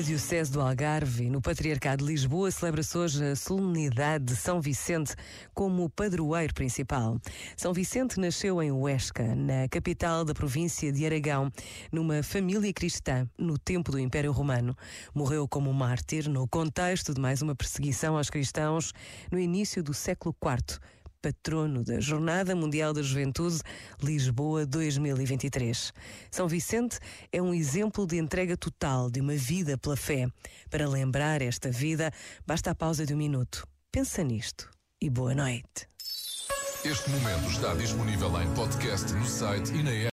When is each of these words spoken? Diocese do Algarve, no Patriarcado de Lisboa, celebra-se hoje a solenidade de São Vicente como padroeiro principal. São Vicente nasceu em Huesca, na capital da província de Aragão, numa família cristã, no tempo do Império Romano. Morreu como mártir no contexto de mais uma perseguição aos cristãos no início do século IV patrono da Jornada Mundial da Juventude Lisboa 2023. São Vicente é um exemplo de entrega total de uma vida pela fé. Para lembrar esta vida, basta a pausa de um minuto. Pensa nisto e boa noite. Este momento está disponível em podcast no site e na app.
Diocese 0.00 0.50
do 0.50 0.60
Algarve, 0.60 1.28
no 1.28 1.42
Patriarcado 1.42 2.04
de 2.04 2.10
Lisboa, 2.10 2.50
celebra-se 2.50 2.96
hoje 2.96 3.24
a 3.24 3.36
solenidade 3.36 4.24
de 4.24 4.36
São 4.36 4.60
Vicente 4.60 5.14
como 5.52 5.90
padroeiro 5.90 6.54
principal. 6.54 7.20
São 7.56 7.74
Vicente 7.74 8.18
nasceu 8.18 8.62
em 8.62 8.72
Huesca, 8.72 9.34
na 9.34 9.68
capital 9.68 10.24
da 10.24 10.32
província 10.32 10.90
de 10.90 11.04
Aragão, 11.04 11.52
numa 11.92 12.22
família 12.22 12.72
cristã, 12.72 13.28
no 13.36 13.58
tempo 13.58 13.92
do 13.92 13.98
Império 13.98 14.32
Romano. 14.32 14.74
Morreu 15.14 15.46
como 15.46 15.72
mártir 15.74 16.28
no 16.28 16.48
contexto 16.48 17.12
de 17.12 17.20
mais 17.20 17.42
uma 17.42 17.54
perseguição 17.54 18.16
aos 18.16 18.30
cristãos 18.30 18.92
no 19.30 19.38
início 19.38 19.82
do 19.82 19.92
século 19.92 20.34
IV 20.42 20.80
patrono 21.22 21.84
da 21.84 22.00
Jornada 22.00 22.56
Mundial 22.56 22.92
da 22.92 23.00
Juventude 23.00 23.60
Lisboa 24.02 24.66
2023. 24.66 25.92
São 26.32 26.48
Vicente 26.48 26.98
é 27.30 27.40
um 27.40 27.54
exemplo 27.54 28.04
de 28.04 28.18
entrega 28.18 28.56
total 28.56 29.08
de 29.08 29.20
uma 29.20 29.34
vida 29.34 29.78
pela 29.78 29.96
fé. 29.96 30.26
Para 30.68 30.88
lembrar 30.88 31.40
esta 31.40 31.70
vida, 31.70 32.12
basta 32.44 32.72
a 32.72 32.74
pausa 32.74 33.06
de 33.06 33.14
um 33.14 33.16
minuto. 33.16 33.64
Pensa 33.92 34.24
nisto 34.24 34.68
e 35.00 35.08
boa 35.08 35.34
noite. 35.34 35.88
Este 36.84 37.08
momento 37.10 37.48
está 37.48 37.74
disponível 37.74 38.42
em 38.42 38.54
podcast 38.54 39.12
no 39.12 39.24
site 39.24 39.72
e 39.72 39.84
na 39.84 39.92
app. 39.92 40.10